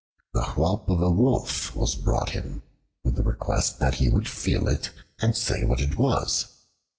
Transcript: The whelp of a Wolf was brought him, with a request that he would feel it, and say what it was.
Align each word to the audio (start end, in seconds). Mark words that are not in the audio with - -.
The 0.33 0.41
whelp 0.43 0.89
of 0.89 0.99
a 0.99 1.11
Wolf 1.11 1.75
was 1.75 1.93
brought 1.93 2.31
him, 2.31 2.63
with 3.03 3.19
a 3.19 3.21
request 3.21 3.77
that 3.77 3.93
he 3.93 4.09
would 4.09 4.27
feel 4.27 4.67
it, 4.67 4.89
and 5.21 5.37
say 5.37 5.63
what 5.63 5.79
it 5.79 5.95
was. 5.95 6.47